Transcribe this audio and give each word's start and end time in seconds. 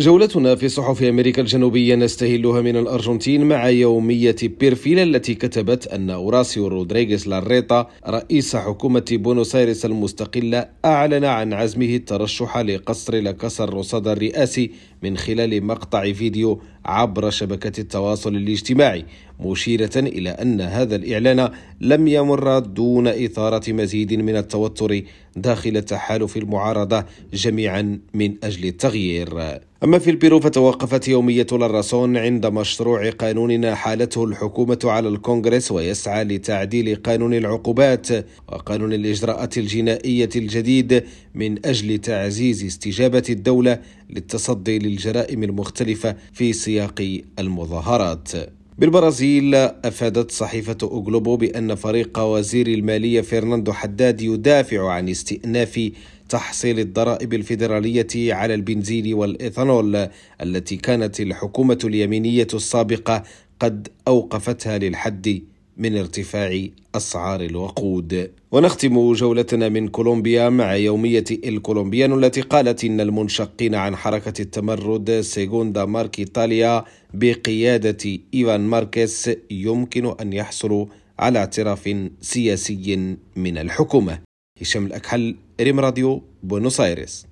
جولتنا 0.00 0.54
في 0.54 0.68
صحف 0.68 1.02
أمريكا 1.02 1.42
الجنوبية 1.42 1.94
نستهلها 1.94 2.60
من 2.60 2.76
الأرجنتين 2.76 3.48
مع 3.48 3.68
يومية 3.68 4.36
بيرفيل 4.42 4.98
التي 4.98 5.34
كتبت 5.34 5.86
أن 5.86 6.10
أوراسيو 6.10 6.66
رودريغيز 6.68 7.28
لاريتا 7.28 7.86
رئيس 8.08 8.56
حكومة 8.56 9.04
بونوس 9.10 9.56
آيرس 9.56 9.84
المستقلة 9.84 10.68
أعلن 10.84 11.24
عن 11.24 11.52
عزمه 11.52 11.94
الترشح 11.94 12.58
لكسر 12.58 12.86
لقصر 12.86 13.14
كاسا 13.14 13.68
روسادا 13.68 14.08
الرئاسي 14.08 14.70
من 15.02 15.16
خلال 15.16 15.64
مقطع 15.64 16.12
فيديو 16.12 16.60
عبر 16.84 17.30
شبكة 17.30 17.80
التواصل 17.80 18.36
الاجتماعي. 18.36 19.04
مشيرة 19.40 19.90
إلى 19.96 20.30
أن 20.30 20.60
هذا 20.60 20.96
الإعلان 20.96 21.50
لم 21.80 22.08
يمر 22.08 22.58
دون 22.58 23.06
إثارة 23.08 23.72
مزيد 23.72 24.14
من 24.14 24.36
التوتر 24.36 25.02
داخل 25.36 25.82
تحالف 25.82 26.36
المعارضة 26.36 27.04
جميعا 27.34 27.98
من 28.14 28.34
أجل 28.44 28.68
التغيير. 28.68 29.60
أما 29.84 29.98
في 29.98 30.10
البيرو 30.10 30.40
فتوقفت 30.40 31.08
يومية 31.08 31.46
للرسون 31.52 32.16
عند 32.16 32.46
مشروع 32.46 33.10
قانون 33.10 33.74
حالته 33.74 34.24
الحكومة 34.24 34.78
على 34.84 35.08
الكونغرس 35.08 35.72
ويسعى 35.72 36.24
لتعديل 36.24 36.96
قانون 36.96 37.34
العقوبات 37.34 38.08
وقانون 38.48 38.92
الإجراءات 38.92 39.58
الجنائية 39.58 40.30
الجديد 40.36 41.04
من 41.34 41.66
أجل 41.66 41.98
تعزيز 41.98 42.64
استجابة 42.64 43.22
الدولة 43.30 43.78
للتصدي 44.10 44.78
للجرائم 44.78 45.42
المختلفة 45.42 46.16
في 46.32 46.52
سياق 46.52 47.20
المظاهرات. 47.38 48.55
بالبرازيل 48.78 49.54
أفادت 49.54 50.30
صحيفة 50.30 50.76
أوغلوبو 50.82 51.36
بأن 51.36 51.74
فريق 51.74 52.18
وزير 52.18 52.66
المالية 52.66 53.20
فرناندو 53.20 53.72
حداد 53.72 54.20
يدافع 54.20 54.90
عن 54.90 55.08
استئناف 55.08 55.90
تحصيل 56.28 56.78
الضرائب 56.78 57.34
الفيدرالية 57.34 58.34
على 58.34 58.54
البنزين 58.54 59.14
والإيثانول 59.14 60.08
التي 60.42 60.76
كانت 60.76 61.20
الحكومة 61.20 61.78
اليمينية 61.84 62.46
السابقة 62.54 63.22
قد 63.60 63.88
أوقفتها 64.08 64.78
للحد. 64.78 65.42
من 65.76 65.96
ارتفاع 65.96 66.66
أسعار 66.94 67.40
الوقود. 67.40 68.30
ونختم 68.52 69.12
جولتنا 69.12 69.68
من 69.68 69.88
كولومبيا 69.88 70.48
مع 70.48 70.74
يومية 70.74 71.24
إل 71.30 71.38
كولومبيانو 71.38 72.12
التي 72.24 72.40
قالت 72.40 72.84
إن 72.84 73.00
المنشقين 73.00 73.74
عن 73.74 73.96
حركة 73.96 74.42
التمرد 74.42 75.20
سيغوندا 75.20 75.84
ماركيتاليا 75.84 76.84
بقيادة 77.14 78.18
إيفان 78.34 78.60
ماركيز 78.60 79.30
يمكن 79.50 80.14
أن 80.20 80.32
يحصلوا 80.32 80.86
على 81.18 81.38
اعتراف 81.38 82.08
سياسي 82.20 83.16
من 83.36 83.58
الحكومة. 83.58 84.18
هشام 84.60 84.86
الأكحل 84.86 85.36
ريم 85.60 85.80
راديو 85.80 86.22
بونوس 86.42 86.80
آيرس 86.80 87.24